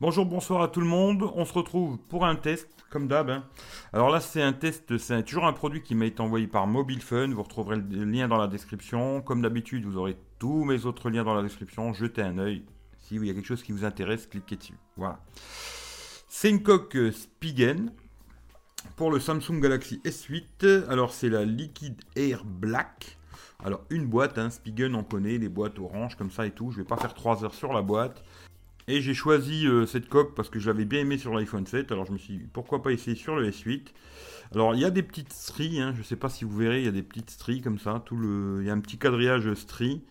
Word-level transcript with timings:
Bonjour, 0.00 0.24
bonsoir 0.24 0.62
à 0.62 0.68
tout 0.68 0.80
le 0.80 0.86
monde. 0.86 1.30
On 1.34 1.44
se 1.44 1.52
retrouve 1.52 1.98
pour 1.98 2.24
un 2.24 2.34
test, 2.34 2.70
comme 2.88 3.06
d'hab. 3.06 3.28
hein. 3.28 3.44
Alors 3.92 4.08
là, 4.08 4.20
c'est 4.20 4.40
un 4.40 4.54
test, 4.54 4.96
c'est 4.96 5.22
toujours 5.24 5.44
un 5.44 5.52
produit 5.52 5.82
qui 5.82 5.94
m'a 5.94 6.06
été 6.06 6.22
envoyé 6.22 6.46
par 6.46 6.66
Mobile 6.66 7.02
Fun. 7.02 7.28
Vous 7.34 7.42
retrouverez 7.42 7.76
le 7.76 8.04
lien 8.06 8.26
dans 8.26 8.38
la 8.38 8.46
description. 8.46 9.20
Comme 9.20 9.42
d'habitude, 9.42 9.84
vous 9.84 9.98
aurez 9.98 10.16
tous 10.38 10.64
mes 10.64 10.86
autres 10.86 11.10
liens 11.10 11.22
dans 11.22 11.34
la 11.34 11.42
description. 11.42 11.92
Jetez 11.92 12.22
un 12.22 12.38
œil. 12.38 12.64
Si 12.96 13.16
il 13.16 13.26
y 13.26 13.30
a 13.30 13.34
quelque 13.34 13.44
chose 13.44 13.62
qui 13.62 13.72
vous 13.72 13.84
intéresse, 13.84 14.26
cliquez 14.26 14.56
dessus. 14.56 14.78
Voilà. 14.96 15.20
C'est 16.28 16.48
une 16.48 16.62
coque 16.62 16.96
Spigen 17.12 17.92
pour 18.96 19.10
le 19.10 19.20
Samsung 19.20 19.60
Galaxy 19.60 20.00
S8. 20.06 20.88
Alors, 20.88 21.12
c'est 21.12 21.28
la 21.28 21.44
Liquid 21.44 22.00
Air 22.16 22.46
Black. 22.46 23.18
Alors, 23.62 23.82
une 23.90 24.06
boîte, 24.06 24.38
hein, 24.38 24.48
Spigen, 24.48 24.94
on 24.94 25.04
connaît, 25.04 25.36
les 25.36 25.50
boîtes 25.50 25.78
orange 25.78 26.16
comme 26.16 26.30
ça 26.30 26.46
et 26.46 26.52
tout. 26.52 26.70
Je 26.70 26.78
vais 26.78 26.84
pas 26.84 26.96
faire 26.96 27.12
3 27.12 27.44
heures 27.44 27.54
sur 27.54 27.74
la 27.74 27.82
boîte. 27.82 28.24
Et 28.90 29.00
j'ai 29.00 29.14
choisi 29.14 29.68
euh, 29.68 29.86
cette 29.86 30.08
coque 30.08 30.34
parce 30.34 30.48
que 30.48 30.58
je 30.58 30.66
l'avais 30.66 30.84
bien 30.84 31.02
aimé 31.02 31.16
sur 31.16 31.32
l'iPhone 31.32 31.64
7. 31.64 31.92
Alors 31.92 32.06
je 32.06 32.12
me 32.12 32.18
suis 32.18 32.38
dit, 32.38 32.44
pourquoi 32.52 32.82
pas 32.82 32.90
essayer 32.90 33.16
sur 33.16 33.36
le 33.36 33.48
S8 33.48 33.82
Alors 34.52 34.74
il 34.74 34.80
y 34.80 34.84
a 34.84 34.90
des 34.90 35.04
petites 35.04 35.32
stries, 35.32 35.80
hein, 35.80 35.92
je 35.94 36.00
ne 36.00 36.04
sais 36.04 36.16
pas 36.16 36.28
si 36.28 36.44
vous 36.44 36.56
verrez, 36.56 36.80
il 36.80 36.86
y 36.86 36.88
a 36.88 36.92
des 36.92 37.04
petites 37.04 37.30
stries 37.30 37.60
comme 37.60 37.78
ça. 37.78 38.02
Tout 38.04 38.16
le, 38.16 38.56
il 38.60 38.66
y 38.66 38.70
a 38.70 38.72
un 38.72 38.80
petit 38.80 38.98
quadrillage 38.98 39.54
strie. 39.54 40.02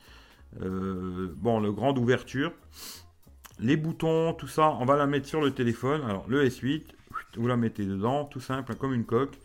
Euh, 0.61 1.27
bon, 1.35 1.59
le 1.59 1.73
grande 1.73 1.97
ouverture. 1.97 2.53
Les 3.59 3.75
boutons, 3.75 4.31
tout 4.31 4.47
ça, 4.47 4.69
on 4.79 4.85
va 4.85 4.95
la 4.95 5.07
mettre 5.07 5.27
sur 5.27 5.41
le 5.41 5.51
téléphone. 5.51 6.01
Alors 6.03 6.23
le 6.29 6.47
S8, 6.47 6.83
vous 7.35 7.47
la 7.47 7.57
mettez 7.57 7.83
dedans, 7.85 8.23
tout 8.23 8.39
simple, 8.39 8.75
comme 8.75 8.93
une 8.93 9.05
coque. 9.05 9.37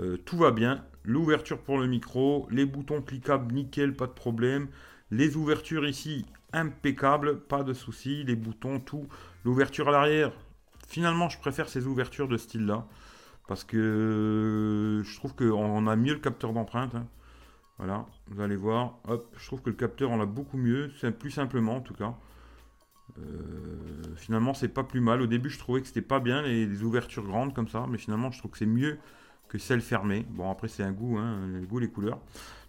Euh, 0.00 0.16
tout 0.24 0.38
va 0.38 0.50
bien. 0.50 0.84
L'ouverture 1.04 1.58
pour 1.58 1.78
le 1.78 1.86
micro, 1.86 2.48
les 2.50 2.66
boutons 2.66 3.00
cliquables, 3.00 3.54
nickel, 3.54 3.94
pas 3.94 4.08
de 4.08 4.12
problème. 4.12 4.66
Les 5.12 5.36
ouvertures 5.36 5.86
ici, 5.86 6.26
impeccable, 6.52 7.40
pas 7.40 7.62
de 7.62 7.72
soucis, 7.72 8.24
les 8.24 8.36
boutons, 8.36 8.80
tout. 8.80 9.08
L'ouverture 9.44 9.88
à 9.88 9.92
l'arrière, 9.92 10.32
finalement, 10.86 11.28
je 11.28 11.38
préfère 11.38 11.68
ces 11.68 11.86
ouvertures 11.86 12.28
de 12.28 12.36
style-là. 12.36 12.86
Parce 13.48 13.64
que 13.64 15.02
je 15.04 15.16
trouve 15.16 15.34
qu'on 15.34 15.86
a 15.86 15.96
mieux 15.96 16.14
le 16.14 16.20
capteur 16.20 16.52
d'empreinte. 16.52 16.94
hein. 16.94 17.06
Voilà, 17.78 18.06
vous 18.28 18.40
allez 18.40 18.56
voir. 18.56 18.98
Je 19.36 19.46
trouve 19.46 19.60
que 19.62 19.70
le 19.70 19.76
capteur, 19.76 20.10
on 20.10 20.16
l'a 20.16 20.26
beaucoup 20.26 20.56
mieux. 20.56 20.90
C'est 21.00 21.10
plus 21.10 21.32
simplement, 21.32 21.76
en 21.76 21.80
tout 21.80 21.94
cas. 21.94 22.14
Euh, 23.18 24.14
finalement, 24.16 24.54
c'est 24.54 24.68
pas 24.68 24.84
plus 24.84 25.00
mal. 25.00 25.20
Au 25.20 25.26
début, 25.26 25.50
je 25.50 25.58
trouvais 25.58 25.80
que 25.80 25.88
c'était 25.88 26.00
pas 26.00 26.20
bien, 26.20 26.42
les, 26.42 26.66
les 26.66 26.82
ouvertures 26.84 27.24
grandes 27.24 27.52
comme 27.52 27.68
ça. 27.68 27.86
Mais 27.90 27.98
finalement, 27.98 28.30
je 28.30 28.38
trouve 28.38 28.52
que 28.52 28.58
c'est 28.58 28.64
mieux 28.66 28.98
que 29.48 29.58
celles 29.58 29.82
fermées. 29.82 30.24
Bon, 30.30 30.50
après, 30.50 30.68
c'est 30.68 30.84
un 30.84 30.92
goût, 30.92 31.18
hein, 31.18 31.40
les 31.52 31.66
goûts, 31.66 31.80
les 31.80 31.90
couleurs. 31.90 32.20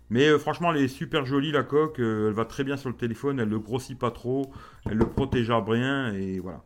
Mais 0.09 0.27
euh, 0.27 0.37
franchement, 0.37 0.71
elle 0.73 0.81
est 0.81 0.87
super 0.87 1.25
jolie 1.25 1.51
la 1.51 1.63
coque. 1.63 1.99
euh, 1.99 2.27
elle 2.27 2.33
va 2.33 2.45
très 2.45 2.63
bien 2.63 2.77
sur 2.77 2.89
le 2.89 2.95
téléphone. 2.95 3.39
Elle 3.39 3.49
le 3.49 3.59
grossit 3.59 3.97
pas 3.97 4.11
trop. 4.11 4.51
Elle 4.85 4.97
le 4.97 5.07
protège 5.07 5.49
à 5.49 5.59
rien. 5.59 6.13
Et 6.13 6.39
voilà. 6.39 6.61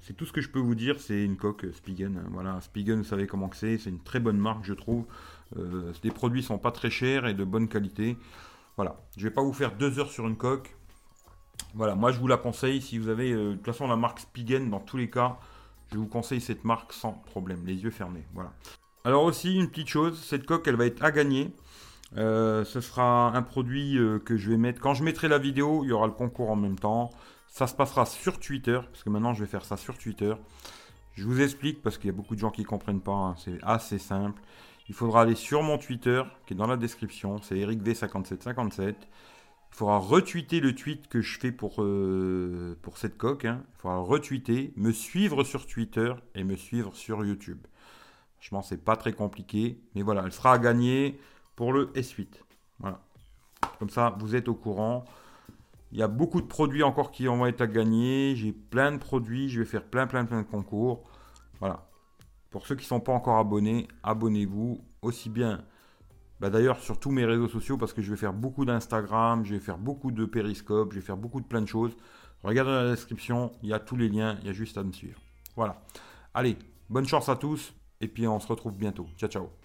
C'est 0.00 0.14
tout 0.16 0.26
ce 0.26 0.32
que 0.32 0.40
je 0.40 0.48
peux 0.48 0.58
vous 0.58 0.74
dire. 0.74 0.98
C'est 1.00 1.24
une 1.24 1.36
coque 1.36 1.66
Spigen. 1.74 2.16
hein. 2.18 2.28
Voilà, 2.32 2.60
Spigen, 2.60 2.98
vous 2.98 3.04
savez 3.04 3.26
comment 3.26 3.50
c'est. 3.52 3.78
C'est 3.78 3.90
une 3.90 4.02
très 4.02 4.20
bonne 4.20 4.38
marque, 4.38 4.64
je 4.64 4.74
trouve. 4.74 5.04
Euh, 5.58 5.92
les 6.02 6.10
produits 6.10 6.42
sont 6.42 6.58
pas 6.58 6.72
très 6.72 6.90
chers 6.90 7.26
et 7.26 7.34
de 7.34 7.44
bonne 7.44 7.68
qualité. 7.68 8.16
Voilà. 8.76 8.96
Je 9.16 9.24
vais 9.24 9.34
pas 9.34 9.42
vous 9.42 9.52
faire 9.52 9.76
deux 9.76 9.98
heures 9.98 10.10
sur 10.10 10.26
une 10.26 10.36
coque. 10.36 10.74
Voilà, 11.74 11.94
moi 11.94 12.10
je 12.10 12.18
vous 12.18 12.26
la 12.26 12.36
conseille. 12.36 12.80
Si 12.82 12.98
vous 12.98 13.08
avez 13.08 13.32
euh, 13.32 13.50
de 13.50 13.56
toute 13.56 13.66
façon 13.66 13.86
la 13.86 13.96
marque 13.96 14.20
Spigen, 14.20 14.70
dans 14.70 14.80
tous 14.80 14.96
les 14.96 15.10
cas, 15.10 15.38
je 15.92 15.98
vous 15.98 16.06
conseille 16.06 16.40
cette 16.40 16.64
marque 16.64 16.92
sans 16.92 17.12
problème. 17.12 17.64
Les 17.66 17.76
yeux 17.76 17.90
fermés. 17.90 18.24
Voilà. 18.34 18.52
Alors 19.04 19.24
aussi 19.24 19.54
une 19.54 19.68
petite 19.68 19.88
chose, 19.88 20.18
cette 20.22 20.46
coque 20.46 20.66
elle 20.68 20.76
va 20.76 20.86
être 20.86 21.02
à 21.04 21.10
gagner. 21.10 21.50
Euh, 22.16 22.64
ce 22.64 22.80
sera 22.80 23.28
un 23.36 23.42
produit 23.42 23.96
euh, 23.98 24.18
que 24.18 24.36
je 24.36 24.50
vais 24.50 24.56
mettre. 24.58 24.80
Quand 24.80 24.94
je 24.94 25.02
mettrai 25.02 25.28
la 25.28 25.38
vidéo, 25.38 25.82
il 25.84 25.88
y 25.88 25.92
aura 25.92 26.06
le 26.06 26.12
concours 26.12 26.50
en 26.50 26.56
même 26.56 26.78
temps. 26.78 27.10
Ça 27.48 27.66
se 27.66 27.74
passera 27.74 28.06
sur 28.06 28.38
Twitter, 28.40 28.80
parce 28.90 29.02
que 29.02 29.10
maintenant 29.10 29.34
je 29.34 29.40
vais 29.40 29.46
faire 29.50 29.64
ça 29.64 29.76
sur 29.76 29.96
Twitter. 29.98 30.34
Je 31.14 31.24
vous 31.26 31.40
explique 31.40 31.82
parce 31.82 31.98
qu'il 31.98 32.06
y 32.06 32.10
a 32.10 32.16
beaucoup 32.16 32.34
de 32.34 32.40
gens 32.40 32.50
qui 32.50 32.62
ne 32.62 32.66
comprennent 32.66 33.00
pas. 33.02 33.12
hein. 33.12 33.34
C'est 33.38 33.58
assez 33.62 33.98
simple. 33.98 34.40
Il 34.88 34.94
faudra 34.94 35.22
aller 35.22 35.34
sur 35.34 35.62
mon 35.62 35.78
Twitter, 35.78 36.22
qui 36.46 36.54
est 36.54 36.56
dans 36.56 36.66
la 36.66 36.76
description. 36.76 37.38
C'est 37.42 37.56
EricV5757. 37.56 38.94
Il 39.74 39.76
faudra 39.76 39.98
retweeter 39.98 40.60
le 40.60 40.74
tweet 40.74 41.08
que 41.08 41.20
je 41.22 41.38
fais 41.38 41.52
pour, 41.52 41.82
euh, 41.82 42.76
cette 42.96 43.16
coque. 43.16 43.44
hein. 43.46 43.62
Il 43.76 43.80
faudra 43.80 43.98
retweeter, 43.98 44.72
me 44.76 44.92
suivre 44.92 45.44
sur 45.44 45.66
Twitter 45.66 46.12
et 46.34 46.44
me 46.44 46.56
suivre 46.56 46.94
sur 46.94 47.24
YouTube. 47.24 47.58
Franchement, 48.38 48.62
c'est 48.62 48.82
pas 48.84 48.96
très 48.96 49.12
compliqué. 49.12 49.78
Mais 49.94 50.02
voilà, 50.02 50.22
elle 50.26 50.32
sera 50.32 50.52
à 50.54 50.58
gagner 50.58 51.18
pour 51.56 51.72
le 51.72 51.86
S8. 51.94 52.28
Voilà. 52.78 53.00
Comme 53.78 53.90
ça, 53.90 54.16
vous 54.18 54.34
êtes 54.34 54.48
au 54.48 54.54
courant. 54.54 55.04
Il 55.92 55.98
y 55.98 56.02
a 56.02 56.08
beaucoup 56.08 56.40
de 56.40 56.46
produits 56.46 56.82
encore 56.82 57.10
qui 57.10 57.26
vont 57.26 57.44
être 57.46 57.60
à 57.60 57.66
gagner. 57.66 58.34
J'ai 58.36 58.52
plein 58.52 58.92
de 58.92 58.96
produits. 58.96 59.48
Je 59.48 59.60
vais 59.60 59.66
faire 59.66 59.84
plein, 59.84 60.06
plein, 60.06 60.24
plein 60.24 60.42
de 60.42 60.46
concours. 60.46 61.04
Voilà. 61.60 61.88
Pour 62.50 62.66
ceux 62.66 62.76
qui 62.76 62.84
ne 62.84 62.88
sont 62.88 63.00
pas 63.00 63.12
encore 63.12 63.38
abonnés, 63.38 63.88
abonnez-vous. 64.02 64.84
Aussi 65.02 65.30
bien, 65.30 65.64
bah 66.38 66.48
d'ailleurs, 66.50 66.78
sur 66.78 66.98
tous 67.00 67.10
mes 67.10 67.24
réseaux 67.24 67.48
sociaux, 67.48 67.76
parce 67.76 67.92
que 67.92 68.02
je 68.02 68.10
vais 68.10 68.16
faire 68.16 68.32
beaucoup 68.32 68.64
d'Instagram, 68.64 69.44
je 69.44 69.54
vais 69.54 69.60
faire 69.60 69.78
beaucoup 69.78 70.10
de 70.10 70.24
Periscope, 70.24 70.92
je 70.92 71.00
vais 71.00 71.04
faire 71.04 71.16
beaucoup 71.16 71.40
de 71.40 71.46
plein 71.46 71.60
de 71.60 71.66
choses. 71.66 71.96
Regardez 72.42 72.72
la 72.72 72.90
description, 72.90 73.52
il 73.62 73.68
y 73.68 73.72
a 73.72 73.78
tous 73.78 73.96
les 73.96 74.08
liens. 74.08 74.38
Il 74.40 74.46
y 74.46 74.50
a 74.50 74.52
juste 74.52 74.76
à 74.78 74.82
me 74.82 74.92
suivre. 74.92 75.20
Voilà. 75.56 75.82
Allez, 76.34 76.56
bonne 76.88 77.06
chance 77.06 77.28
à 77.28 77.36
tous. 77.36 77.74
Et 78.00 78.08
puis 78.08 78.26
on 78.26 78.40
se 78.40 78.48
retrouve 78.48 78.76
bientôt. 78.76 79.06
Ciao, 79.16 79.30
ciao. 79.30 79.61